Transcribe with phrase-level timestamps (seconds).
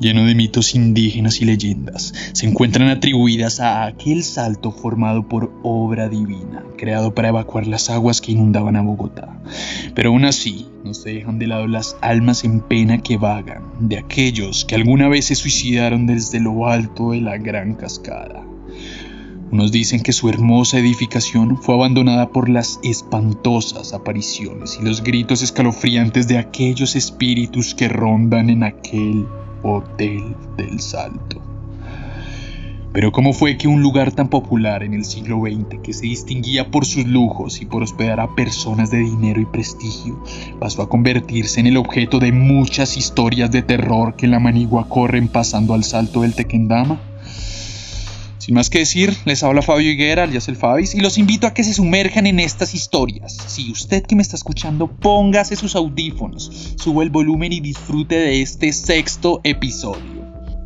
[0.00, 6.08] lleno de mitos indígenas y leyendas, se encuentran atribuidas a aquel salto formado por obra
[6.08, 9.40] divina, creado para evacuar las aguas que inundaban a Bogotá.
[9.94, 13.98] Pero aún así, no se dejan de lado las almas en pena que vagan, de
[13.98, 18.42] aquellos que alguna vez se suicidaron desde lo alto de la gran cascada.
[19.52, 25.42] Unos dicen que su hermosa edificación fue abandonada por las espantosas apariciones y los gritos
[25.42, 29.26] escalofriantes de aquellos espíritus que rondan en aquel
[29.62, 31.40] Hotel del Salto.
[32.92, 36.72] Pero ¿cómo fue que un lugar tan popular en el siglo XX, que se distinguía
[36.72, 40.20] por sus lujos y por hospedar a personas de dinero y prestigio,
[40.58, 45.28] pasó a convertirse en el objeto de muchas historias de terror que la manigua corren
[45.28, 47.09] pasando al salto del Tequendama?
[48.40, 51.52] Sin más que decir, les habla Fabio Higuera, alias el Fabis, y los invito a
[51.52, 53.36] que se sumerjan en estas historias.
[53.46, 58.40] Si usted que me está escuchando, póngase sus audífonos, suba el volumen y disfrute de
[58.40, 60.24] este sexto episodio.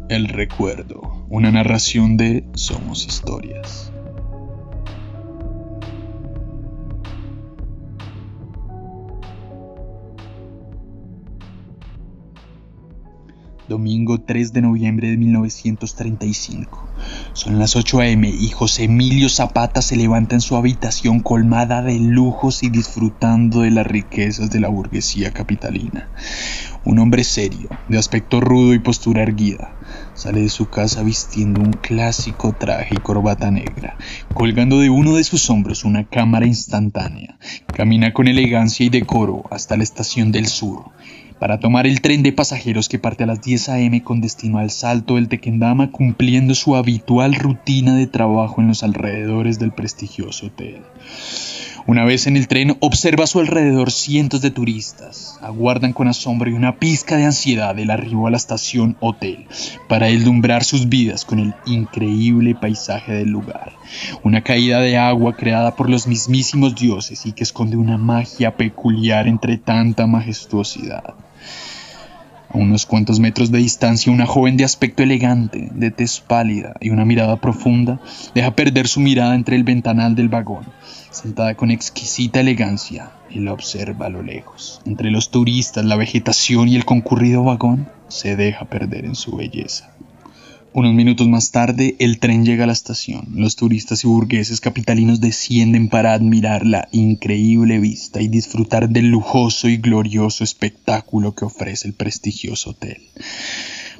[0.08, 3.90] El recuerdo, una narración de Somos Historias.
[13.68, 16.93] Domingo 3 de noviembre de 1935.
[17.34, 18.28] Son las 8 a.m.
[18.28, 23.72] y José Emilio Zapata se levanta en su habitación colmada de lujos y disfrutando de
[23.72, 26.08] las riquezas de la burguesía capitalina.
[26.84, 29.74] Un hombre serio, de aspecto rudo y postura erguida,
[30.14, 33.98] sale de su casa vistiendo un clásico traje y corbata negra,
[34.32, 37.36] colgando de uno de sus hombros una cámara instantánea.
[37.72, 40.92] Camina con elegancia y decoro hasta la estación del sur
[41.38, 44.02] para tomar el tren de pasajeros que parte a las 10 a.m.
[44.02, 49.58] con destino al Salto del Tequendama cumpliendo su habitual rutina de trabajo en los alrededores
[49.58, 50.82] del prestigioso hotel.
[51.86, 55.38] Una vez en el tren, observa a su alrededor cientos de turistas.
[55.42, 59.46] Aguardan con asombro y una pizca de ansiedad el arribo a la estación hotel
[59.86, 63.72] para deslumbrar sus vidas con el increíble paisaje del lugar.
[64.22, 69.28] Una caída de agua creada por los mismísimos dioses y que esconde una magia peculiar
[69.28, 71.14] entre tanta majestuosidad.
[72.54, 76.90] A unos cuantos metros de distancia, una joven de aspecto elegante, de tez pálida y
[76.90, 78.00] una mirada profunda,
[78.32, 80.64] deja perder su mirada entre el ventanal del vagón.
[81.10, 84.80] Sentada con exquisita elegancia, y la observa a lo lejos.
[84.86, 89.90] Entre los turistas, la vegetación y el concurrido vagón, se deja perder en su belleza.
[90.77, 93.29] Unos minutos más tarde, el tren llega a la estación.
[93.36, 99.68] Los turistas y burgueses capitalinos descienden para admirar la increíble vista y disfrutar del lujoso
[99.68, 103.01] y glorioso espectáculo que ofrece el prestigioso hotel.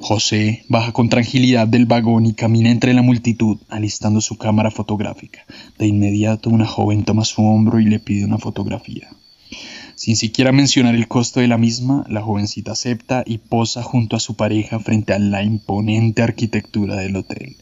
[0.01, 5.45] José baja con tranquilidad del vagón y camina entre la multitud, alistando su cámara fotográfica.
[5.79, 9.07] De inmediato una joven toma su hombro y le pide una fotografía.
[9.95, 14.19] Sin siquiera mencionar el costo de la misma, la jovencita acepta y posa junto a
[14.19, 17.55] su pareja frente a la imponente arquitectura del hotel.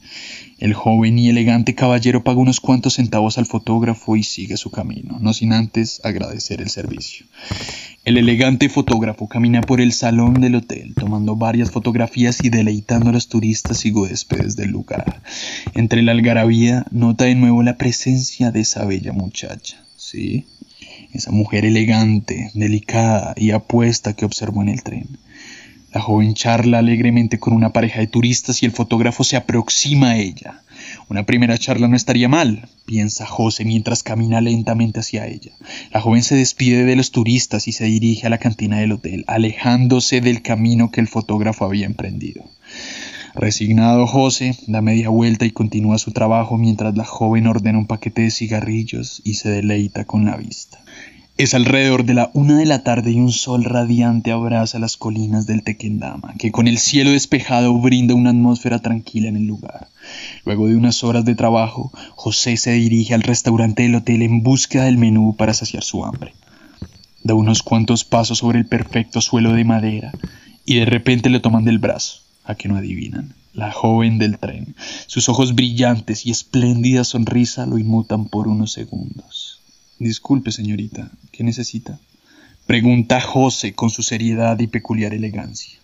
[0.57, 5.19] El joven y elegante caballero paga unos cuantos centavos al fotógrafo y sigue su camino,
[5.19, 7.27] no sin antes agradecer el servicio.
[8.03, 13.13] El elegante fotógrafo camina por el salón del hotel, tomando varias fotografías y deleitando a
[13.13, 15.21] los turistas y huéspedes del lugar.
[15.75, 19.83] Entre la algarabía nota de nuevo la presencia de esa bella muchacha.
[19.97, 20.45] Sí,
[21.13, 25.07] esa mujer elegante, delicada y apuesta que observó en el tren.
[25.93, 30.17] La joven charla alegremente con una pareja de turistas y el fotógrafo se aproxima a
[30.17, 30.63] ella.
[31.07, 35.51] Una primera charla no estaría mal, piensa José mientras camina lentamente hacia ella.
[35.91, 39.23] La joven se despide de los turistas y se dirige a la cantina del hotel,
[39.27, 42.43] alejándose del camino que el fotógrafo había emprendido.
[43.35, 48.21] Resignado, José da media vuelta y continúa su trabajo mientras la joven ordena un paquete
[48.21, 50.79] de cigarrillos y se deleita con la vista.
[51.35, 55.47] Es alrededor de la una de la tarde y un sol radiante abraza las colinas
[55.47, 59.87] del Tequendama, que con el cielo despejado brinda una atmósfera tranquila en el lugar.
[60.45, 64.83] Luego de unas horas de trabajo, José se dirige al restaurante del hotel en búsqueda
[64.83, 66.35] del menú para saciar su hambre.
[67.23, 70.11] Da unos cuantos pasos sobre el perfecto suelo de madera
[70.65, 73.35] y de repente le toman del brazo, a que no adivinan.
[73.53, 74.75] La joven del tren.
[75.05, 79.61] Sus ojos brillantes y espléndida sonrisa lo inmutan por unos segundos.
[79.99, 81.99] Disculpe, señorita, ¿qué necesita?
[82.65, 85.79] Pregunta José con su seriedad y peculiar elegancia.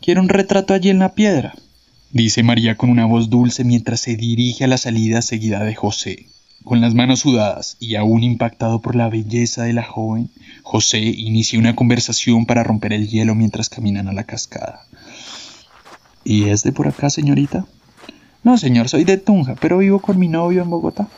[0.00, 1.54] Quiero un retrato allí en la piedra,
[2.10, 6.26] dice María con una voz dulce mientras se dirige a la salida seguida de José.
[6.64, 10.30] Con las manos sudadas y aún impactado por la belleza de la joven,
[10.62, 14.86] José inicia una conversación para romper el hielo mientras caminan a la cascada.
[16.24, 17.66] ¿Y es de por acá, señorita?
[18.42, 21.08] No, señor, soy de Tunja, pero vivo con mi novio en Bogotá.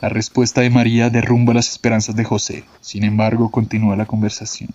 [0.00, 2.64] La respuesta de María derrumba las esperanzas de José.
[2.80, 4.70] Sin embargo, continúa la conversación.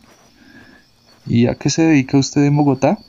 [1.26, 3.00] ¿Y a qué se dedica usted en Bogotá?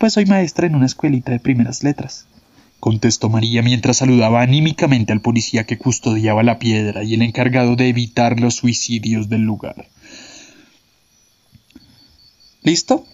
[0.00, 2.26] pues soy maestra en una escuelita de primeras letras,
[2.80, 7.88] contestó María mientras saludaba anímicamente al policía que custodiaba la piedra y el encargado de
[7.88, 9.86] evitar los suicidios del lugar.
[12.62, 13.06] ¿Listo?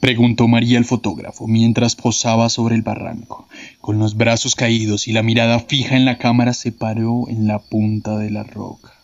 [0.00, 3.48] preguntó María al fotógrafo mientras posaba sobre el barranco.
[3.80, 7.58] Con los brazos caídos y la mirada fija en la cámara se paró en la
[7.58, 8.99] punta de la roca.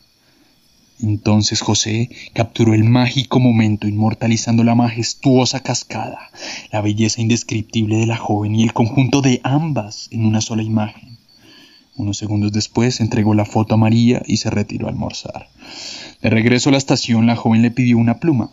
[1.02, 6.30] Entonces José capturó el mágico momento inmortalizando la majestuosa cascada,
[6.72, 11.18] la belleza indescriptible de la joven y el conjunto de ambas en una sola imagen.
[11.96, 15.48] Unos segundos después entregó la foto a María y se retiró a almorzar.
[16.22, 18.50] De regreso a la estación, la joven le pidió una pluma.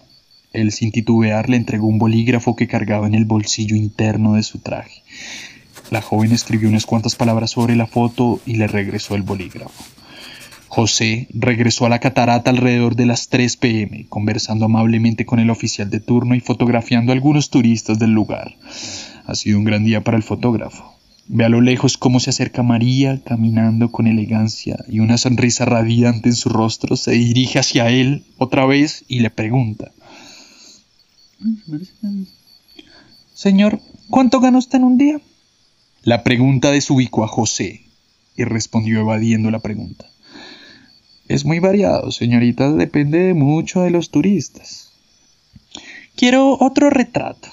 [0.53, 4.59] Él, sin titubear, le entregó un bolígrafo que cargaba en el bolsillo interno de su
[4.59, 5.01] traje.
[5.91, 9.83] La joven escribió unas cuantas palabras sobre la foto y le regresó el bolígrafo.
[10.75, 15.91] José regresó a la catarata alrededor de las 3 pm, conversando amablemente con el oficial
[15.91, 18.55] de turno y fotografiando a algunos turistas del lugar.
[19.27, 20.95] Ha sido un gran día para el fotógrafo.
[21.27, 26.29] Ve a lo lejos cómo se acerca María, caminando con elegancia y una sonrisa radiante
[26.29, 29.91] en su rostro, se dirige hacia él otra vez y le pregunta.
[33.35, 33.79] Señor,
[34.09, 35.21] ¿cuánto gana usted en un día?
[36.01, 37.83] La pregunta desubicó a José
[38.35, 40.07] y respondió evadiendo la pregunta.
[41.33, 44.91] Es muy variado, señorita, depende mucho de los turistas.
[46.15, 47.49] Quiero otro retrato,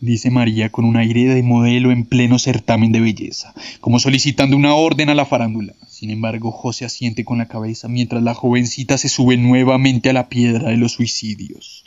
[0.00, 3.52] dice María con un aire de modelo en pleno certamen de belleza,
[3.82, 5.74] como solicitando una orden a la farándula.
[5.86, 10.30] Sin embargo, José asiente con la cabeza mientras la jovencita se sube nuevamente a la
[10.30, 11.84] piedra de los suicidios.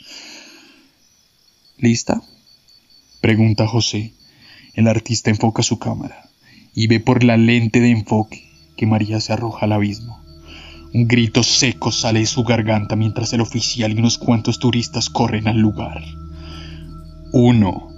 [1.76, 2.22] ¿Lista?
[3.20, 4.12] pregunta José.
[4.74, 6.30] El artista enfoca su cámara
[6.72, 10.19] y ve por la lente de enfoque que María se arroja al abismo.
[10.92, 15.46] Un grito seco sale de su garganta mientras el oficial y unos cuantos turistas corren
[15.46, 16.02] al lugar.
[17.32, 17.90] Uno,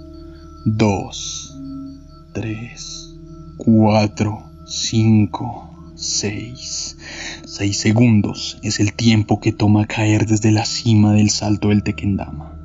[0.63, 1.57] dos,
[2.33, 3.15] tres,
[3.57, 6.97] cuatro, cinco, seis.
[7.45, 12.59] Seis segundos es el tiempo que toma caer desde la cima del salto del Tequendama.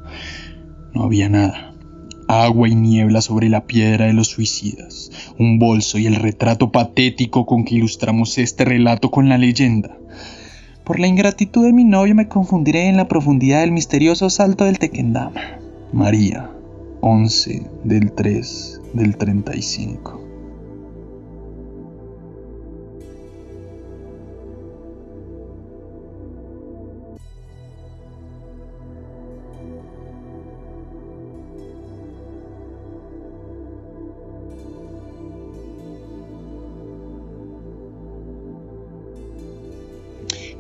[0.93, 1.73] No había nada.
[2.27, 7.47] Agua y niebla sobre la piedra de los suicidas, un bolso y el retrato patético
[7.47, 9.97] con que ilustramos este relato con la leyenda.
[10.89, 14.79] Por la ingratitud de mi novio me confundiré en la profundidad del misterioso salto del
[14.79, 15.61] Tequendama.
[15.93, 16.51] María,
[17.03, 20.18] 11 del 3 del 35.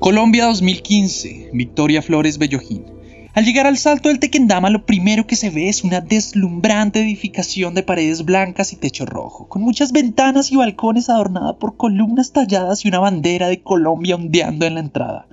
[0.09, 2.83] Colombia 2015, Victoria Flores Bellojín.
[3.35, 7.75] Al llegar al salto del Tequendama, lo primero que se ve es una deslumbrante edificación
[7.75, 12.87] de paredes blancas y techo rojo, con muchas ventanas y balcones adornada por columnas talladas
[12.87, 15.29] y una bandera de Colombia ondeando en la entrada.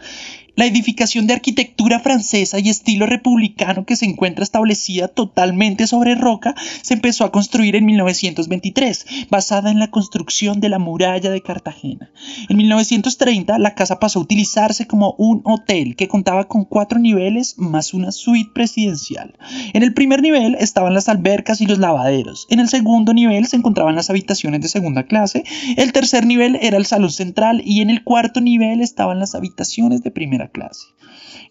[0.56, 6.56] La edificación de arquitectura francesa y estilo republicano que se encuentra establecida totalmente sobre roca
[6.82, 12.10] se empezó a construir en 1923, basada en la construcción de la muralla de Cartagena.
[12.48, 17.56] En 1930 la casa pasó a utilizarse como un hotel que contaba con cuatro niveles
[17.58, 19.38] más una suite presidencial.
[19.74, 22.48] En el primer nivel estaban las albercas y los lavaderos.
[22.50, 25.44] En el segundo nivel se encontraban las habitaciones de segunda clase.
[25.76, 30.02] El tercer nivel era el salón central y en el cuarto nivel estaban las habitaciones
[30.02, 30.88] de primera clase.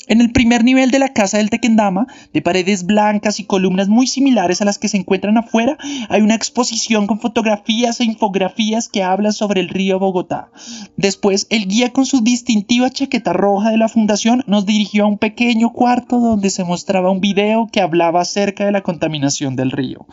[0.07, 4.07] En el primer nivel de la casa del Tequendama, de paredes blancas y columnas muy
[4.07, 5.79] similares a las que se encuentran afuera,
[6.11, 10.51] hay una exposición con fotografías e infografías que hablan sobre el río Bogotá.
[10.97, 15.19] Después, el guía con su distintiva chaqueta roja de la fundación nos dirigió a un
[15.19, 20.07] pequeño cuarto donde se mostraba un video que hablaba acerca de la contaminación del río.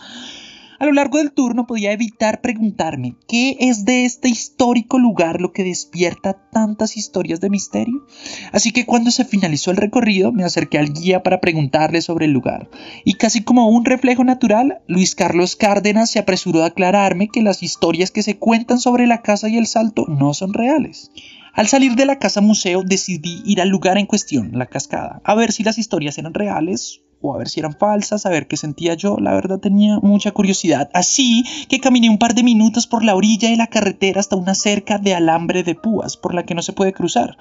[0.81, 5.39] A lo largo del tour no podía evitar preguntarme qué es de este histórico lugar
[5.39, 8.07] lo que despierta tantas historias de misterio.
[8.51, 12.31] Así que cuando se finalizó el recorrido me acerqué al guía para preguntarle sobre el
[12.31, 12.67] lugar.
[13.05, 17.61] Y casi como un reflejo natural, Luis Carlos Cárdenas se apresuró a aclararme que las
[17.61, 21.11] historias que se cuentan sobre la casa y el salto no son reales.
[21.53, 25.35] Al salir de la casa museo decidí ir al lugar en cuestión, la cascada, a
[25.35, 28.57] ver si las historias eran reales o a ver si eran falsas, a ver qué
[28.57, 29.17] sentía yo.
[29.19, 30.89] La verdad tenía mucha curiosidad.
[30.93, 34.55] Así que caminé un par de minutos por la orilla de la carretera hasta una
[34.55, 37.37] cerca de alambre de púas por la que no se puede cruzar.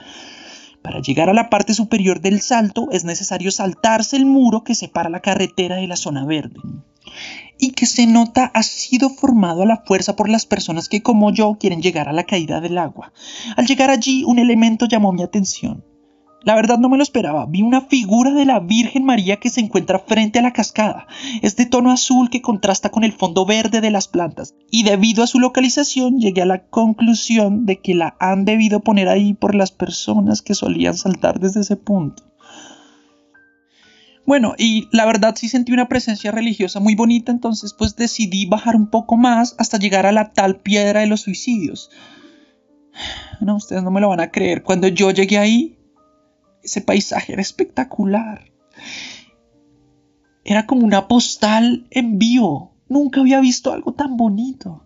[0.83, 5.11] Para llegar a la parte superior del salto es necesario saltarse el muro que separa
[5.11, 6.59] la carretera de la zona verde
[7.59, 11.31] y que se nota ha sido formado a la fuerza por las personas que como
[11.33, 13.13] yo quieren llegar a la caída del agua.
[13.57, 15.85] Al llegar allí un elemento llamó mi atención
[16.43, 17.45] La verdad no me lo esperaba.
[17.47, 21.07] Vi una figura de la Virgen María que se encuentra frente a la cascada.
[21.43, 24.55] Es de tono azul que contrasta con el fondo verde de las plantas.
[24.71, 29.09] Y debido a su localización llegué a la conclusión de que la han debido poner
[29.09, 32.23] ahí por las personas que solían saltar desde ese punto.
[34.25, 38.77] Bueno, y la verdad sí sentí una presencia religiosa muy bonita, entonces pues decidí bajar
[38.77, 41.91] un poco más hasta llegar a la tal piedra de los suicidios.
[43.41, 44.63] No, ustedes no me lo van a creer.
[44.63, 45.80] Cuando yo llegué ahí,
[46.63, 48.51] ese paisaje era espectacular.
[50.45, 52.75] Era como una postal en vivo.
[52.89, 54.85] Nunca había visto algo tan bonito.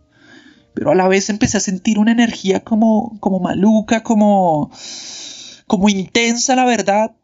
[0.74, 4.70] Pero a la vez empecé a sentir una energía como, como maluca, como,
[5.66, 7.16] como intensa, la verdad.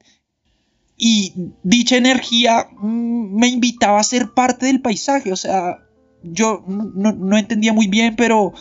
[0.96, 5.32] Y dicha energía mm, me invitaba a ser parte del paisaje.
[5.32, 5.78] O sea,
[6.22, 8.52] yo no, no entendía muy bien, pero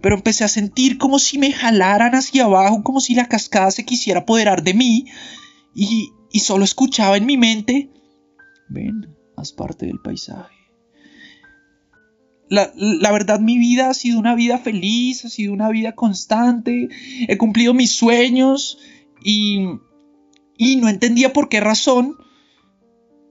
[0.00, 3.84] pero empecé a sentir como si me jalaran hacia abajo, como si la cascada se
[3.84, 5.06] quisiera apoderar de mí,
[5.74, 7.90] y, solo escuchaba en mi mente,
[8.68, 10.54] ven, haz parte del paisaje.
[12.48, 16.88] La, la, verdad mi vida ha sido una vida feliz, ha sido una vida constante,
[17.28, 18.78] he cumplido mis sueños
[19.22, 19.66] y,
[20.56, 22.16] y no entendía por qué razón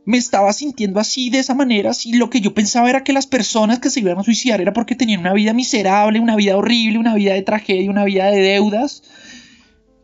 [0.07, 3.27] me estaba sintiendo así, de esa manera, si lo que yo pensaba era que las
[3.27, 6.97] personas que se iban a suicidar era porque tenían una vida miserable, una vida horrible,
[6.97, 9.03] una vida de tragedia, una vida de deudas.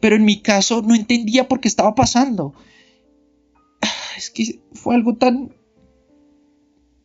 [0.02, 2.54] Pero en mi caso no entendía por qué estaba pasando.
[3.82, 5.54] Ah, es que fue algo tan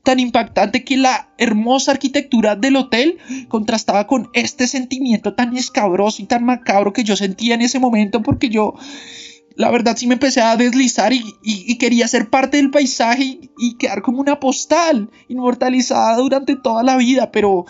[0.03, 6.27] tan impactante que la hermosa arquitectura del hotel contrastaba con este sentimiento tan escabroso y
[6.27, 8.75] tan macabro que yo sentía en ese momento porque yo
[9.59, 14.03] la verdad sí me empecé a deslizar y, quería ser parte del paisaje y, quedar
[14.03, 17.67] como una postal inmortalizada durante toda la vida, pero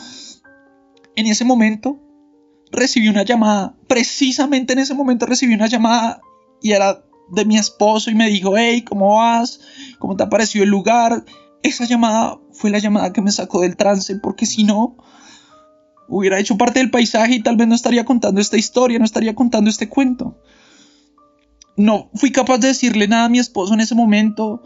[1.17, 1.99] en ese momento
[2.71, 6.21] recibí una llamada, precisamente en ese momento recibí una llamada
[6.61, 9.61] y era de mi esposo y me dijo, hey, ¿cómo vas?
[9.99, 11.25] ¿Cómo te ha parecido el lugar?
[11.63, 14.99] Esa llamada fue la llamada que me sacó del trance porque si no,
[16.07, 19.35] hubiera hecho parte del paisaje y tal vez no estaría contando esta historia, no estaría
[19.35, 20.37] contando este cuento
[21.79, 24.63] no fui capaz de decirle nada a mi esposo en ese momento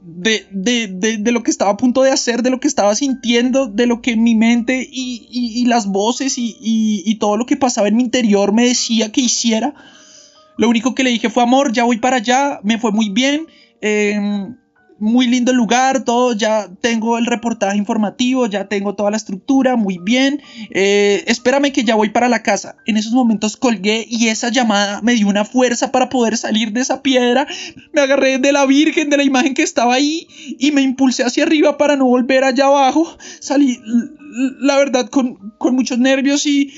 [0.00, 4.00] de, lo que estaba a punto de hacer, de lo que estaba sintiendo, de lo
[4.00, 8.66] que mi mente y, las voces y, todo lo que pasaba en mi interior me
[8.66, 9.74] decía que hiciera.
[10.56, 13.46] Lo único que le dije fue, amor, ya voy para allá, me fue muy bien.
[13.80, 14.56] Em,
[15.02, 19.98] muy lindo lugar, todo, ya tengo el reportaje informativo, ya tengo toda la estructura, muy
[19.98, 20.40] bien.
[20.70, 22.76] Eh, espérame que ya voy para la casa.
[22.86, 26.82] En esos momentos colgué y esa llamada me dio una fuerza para poder salir de
[26.82, 27.48] esa piedra.
[27.92, 30.28] Me agarré de la Virgen, de la imagen que estaba ahí
[30.60, 33.18] y me impulsé hacia arriba para no volver allá abajo.
[33.40, 33.80] Salí,
[34.60, 36.72] la verdad, con, con muchos nervios y,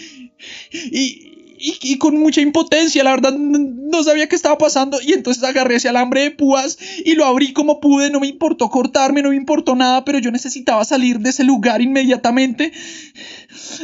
[0.72, 5.76] y, y, con mucha impotencia, la verdad no sabía qué estaba pasando y entonces agarré
[5.76, 9.36] ese alambre de púas y lo abrí como pude, no me importó cortarme, no me
[9.36, 12.72] importó nada, pero yo necesitaba salir de ese lugar inmediatamente.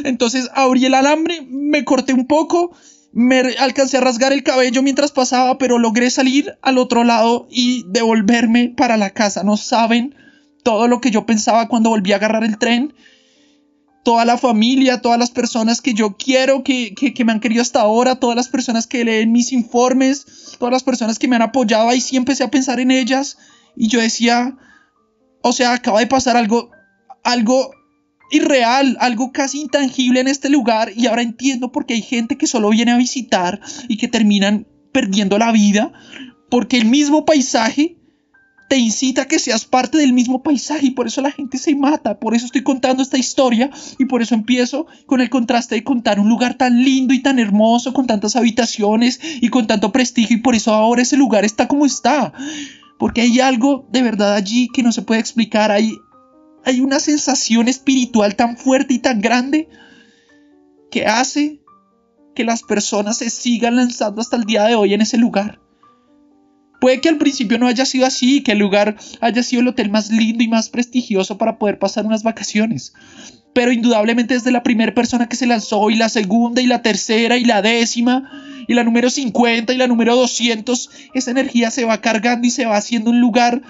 [0.03, 2.75] Entonces abrí el alambre, me corté un poco,
[3.13, 7.83] me alcancé a rasgar el cabello mientras pasaba, pero logré salir al otro lado y
[7.87, 9.43] devolverme para la casa.
[9.43, 10.15] No saben
[10.63, 12.93] todo lo que yo pensaba cuando volví a agarrar el tren
[14.03, 16.93] toda la familia, todas las personas que yo quiero, que,
[17.23, 20.25] me han querido hasta ahora, todas las personas que leen mis informes,
[20.57, 23.37] todas las personas que me han apoyado, ahí sí empecé a pensar en ellas.
[23.75, 24.57] Y yo decía,
[25.41, 26.71] o sea, acaba de pasar algo,
[27.23, 27.71] algo
[28.31, 32.47] irreal, algo casi intangible en este lugar y ahora entiendo por qué hay gente que
[32.47, 35.91] solo viene a visitar y que terminan perdiendo la vida
[36.49, 37.97] porque el mismo paisaje
[38.71, 41.75] te incita a que seas parte del mismo paisaje y por eso la gente se
[41.75, 45.83] mata, por eso estoy contando esta historia y por eso empiezo con el contraste de
[45.83, 50.37] contar un lugar tan lindo y tan hermoso, con tantas habitaciones y con tanto prestigio
[50.37, 52.31] y por eso ahora ese lugar está como está,
[52.97, 55.97] porque hay algo de verdad allí que no se puede explicar, hay,
[56.63, 59.67] hay una sensación espiritual tan fuerte y tan grande
[60.89, 61.59] que hace
[62.33, 65.59] que las personas se sigan lanzando hasta el día de hoy en ese lugar.
[66.81, 69.91] Puede que al principio no haya sido así, que el lugar haya sido el hotel
[69.91, 72.93] más lindo y más prestigioso para poder pasar unas vacaciones.
[73.53, 77.37] Pero indudablemente desde la primera persona que se lanzó y la segunda y la tercera
[77.37, 78.31] y la décima
[78.67, 82.65] y la número 50 y la número 200, esa energía se va cargando y se
[82.65, 83.61] va haciendo un lugar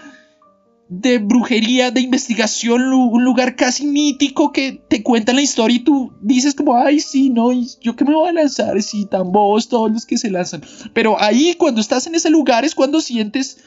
[0.94, 6.12] de brujería, de investigación, un lugar casi mítico que te cuentan la historia y tú
[6.20, 9.90] dices como, ay, sí, no, yo que me voy a lanzar, sí, tan bobos todos
[9.90, 10.62] los que se lanzan.
[10.94, 13.64] Pero ahí cuando estás en ese lugar es cuando sientes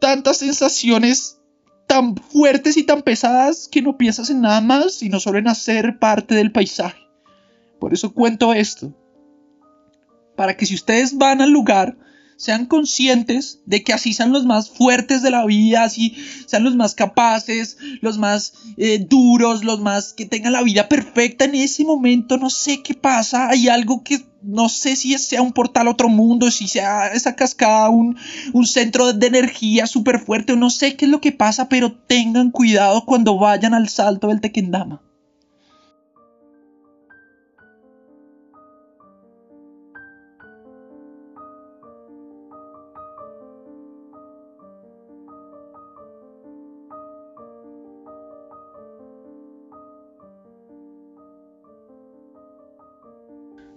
[0.00, 1.40] tantas sensaciones
[1.88, 5.98] tan fuertes y tan pesadas que no piensas en nada más, sino solo en hacer
[5.98, 7.02] parte del paisaje.
[7.80, 8.94] Por eso cuento esto.
[10.36, 11.96] para que si ustedes van al lugar,
[12.38, 16.16] sean conscientes de que así sean los más fuertes de la vida, así
[16.46, 21.46] sean los más capaces, los más eh, duros, los más que tengan la vida perfecta
[21.46, 25.52] en ese momento, no sé qué pasa, hay algo que no sé si sea un
[25.52, 28.16] portal a otro mundo, si sea esa cascada un,
[28.52, 32.52] un centro de energía súper fuerte, no sé qué es lo que pasa, pero tengan
[32.52, 35.02] cuidado cuando vayan al salto del Tequendama.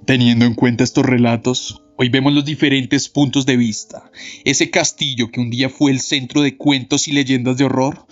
[0.06, 4.12] Teniendo en cuenta estos relatos, hoy vemos los diferentes puntos de vista.
[4.46, 8.08] Ese castillo que un día fue el centro de cuentos y leyendas de horror,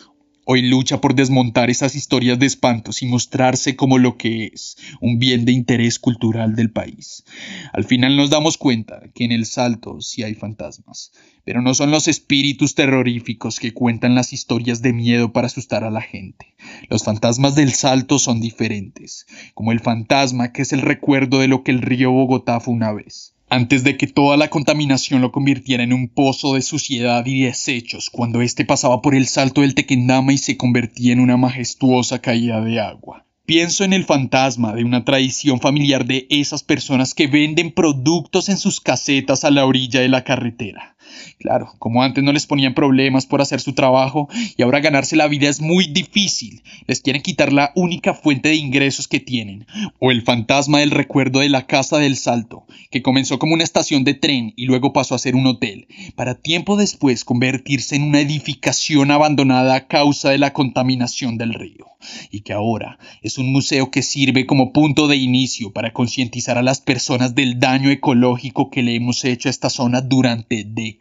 [0.51, 5.19] Hoy lucha por desmontar esas historias de espantos y mostrarse como lo que es, un
[5.19, 7.23] bien de interés cultural del país.
[7.71, 11.11] Al final nos damos cuenta que en el Salto sí hay fantasmas,
[11.45, 15.91] pero no son los espíritus terroríficos que cuentan las historias de miedo para asustar a
[15.91, 16.55] la gente.
[16.89, 21.61] Los fantasmas del Salto son diferentes, como el fantasma que es el recuerdo de lo
[21.61, 25.83] que el río Bogotá fue una vez antes de que toda la contaminación lo convirtiera
[25.83, 30.33] en un pozo de suciedad y desechos, cuando éste pasaba por el salto del Tequendama
[30.33, 33.25] y se convertía en una majestuosa caída de agua.
[33.45, 38.57] Pienso en el fantasma de una tradición familiar de esas personas que venden productos en
[38.57, 40.95] sus casetas a la orilla de la carretera.
[41.39, 45.27] Claro, como antes no les ponían problemas por hacer su trabajo y ahora ganarse la
[45.27, 46.63] vida es muy difícil.
[46.87, 49.65] Les quieren quitar la única fuente de ingresos que tienen.
[49.99, 54.03] O el fantasma del recuerdo de la Casa del Salto, que comenzó como una estación
[54.03, 58.21] de tren y luego pasó a ser un hotel, para tiempo después convertirse en una
[58.21, 61.87] edificación abandonada a causa de la contaminación del río.
[62.31, 66.63] Y que ahora es un museo que sirve como punto de inicio para concientizar a
[66.63, 70.98] las personas del daño ecológico que le hemos hecho a esta zona durante décadas.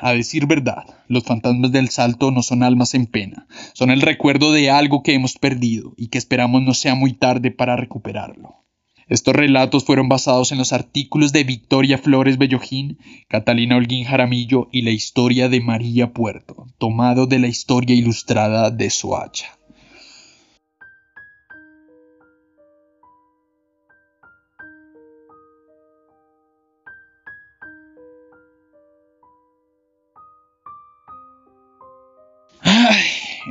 [0.00, 4.52] A decir verdad, los fantasmas del salto no son almas en pena, son el recuerdo
[4.52, 8.64] de algo que hemos perdido y que esperamos no sea muy tarde para recuperarlo.
[9.08, 14.82] Estos relatos fueron basados en los artículos de Victoria Flores Bellojín, Catalina Holguín Jaramillo y
[14.82, 19.58] la historia de María Puerto, tomado de la historia ilustrada de Soacha.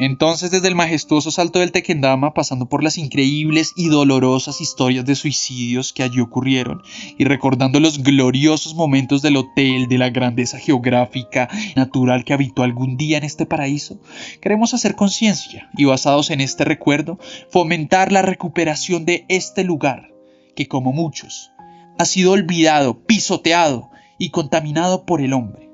[0.06, 5.16] Entonces, desde el majestuoso salto del Tequendama, pasando por las increíbles y dolorosas historias de
[5.16, 6.84] suicidios que allí ocurrieron,
[7.18, 12.98] y recordando los gloriosos momentos del hotel, de la grandeza geográfica, natural que habitó algún
[12.98, 13.98] día en este paraíso,
[14.42, 17.18] queremos hacer conciencia y, basados en este recuerdo,
[17.50, 20.10] fomentar la recuperación de este lugar,
[20.54, 21.52] que como muchos,
[21.98, 23.90] ha sido olvidado, pisoteado
[24.20, 25.73] y contaminado por el hombre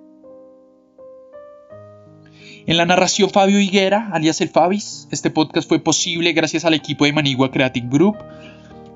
[2.69, 7.05] en la narración Fabio Higuera, alias el Fabis, este podcast fue posible gracias al equipo
[7.05, 8.17] de Manigua Creative Group,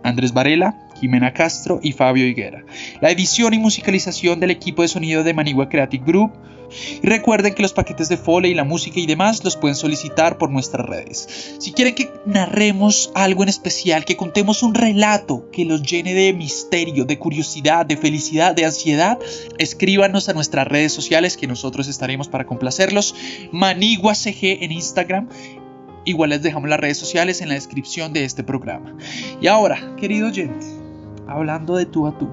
[0.03, 2.63] Andrés Varela, Jimena Castro y Fabio Higuera.
[3.01, 6.31] La edición y musicalización del equipo de sonido de Manigua Creative Group.
[7.03, 10.49] Y recuerden que los paquetes de Foley, la música y demás los pueden solicitar por
[10.49, 11.57] nuestras redes.
[11.59, 16.31] Si quieren que narremos algo en especial, que contemos un relato que los llene de
[16.31, 19.19] misterio, de curiosidad, de felicidad, de ansiedad,
[19.57, 23.13] escríbanos a nuestras redes sociales que nosotros estaremos para complacerlos.
[23.51, 25.27] Manigua CG en Instagram
[26.05, 28.95] Igual les dejamos las redes sociales en la descripción de este programa.
[29.41, 30.82] Y ahora, querido oyente,
[31.27, 32.29] hablando de tú a tú,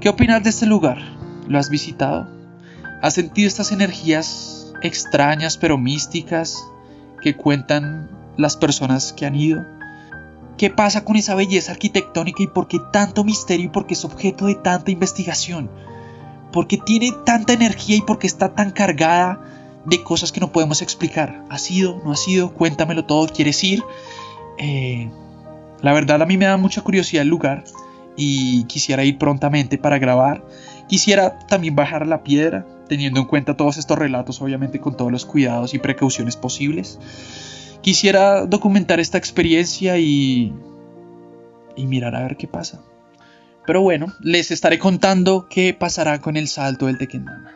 [0.00, 0.98] ¿qué opinas de este lugar?
[1.48, 2.28] ¿Lo has visitado?
[3.02, 6.64] ¿Has sentido estas energías extrañas pero místicas
[7.20, 9.64] que cuentan las personas que han ido?
[10.56, 14.04] ¿Qué pasa con esa belleza arquitectónica y por qué tanto misterio y por qué es
[14.04, 15.70] objeto de tanta investigación?
[16.52, 19.40] ¿Por qué tiene tanta energía y por qué está tan cargada
[19.84, 21.44] de cosas que no podemos explicar.
[21.50, 22.00] ¿Ha sido?
[22.04, 22.52] ¿No ha sido?
[22.52, 23.82] Cuéntamelo todo, ¿quieres ir?
[24.58, 25.10] Eh,
[25.82, 27.64] la verdad a mí me da mucha curiosidad el lugar
[28.16, 30.44] y quisiera ir prontamente para grabar.
[30.88, 35.24] Quisiera también bajar la piedra, teniendo en cuenta todos estos relatos, obviamente con todos los
[35.24, 36.98] cuidados y precauciones posibles.
[37.80, 40.52] Quisiera documentar esta experiencia y,
[41.76, 42.80] y mirar a ver qué pasa.
[43.66, 47.54] Pero bueno, les estaré contando qué pasará con el salto del Tequendama.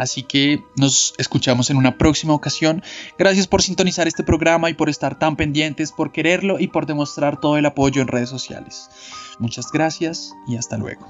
[0.00, 2.82] Así que nos escuchamos en una próxima ocasión.
[3.18, 7.38] Gracias por sintonizar este programa y por estar tan pendientes, por quererlo y por demostrar
[7.38, 8.88] todo el apoyo en redes sociales.
[9.38, 11.06] Muchas gracias y hasta luego.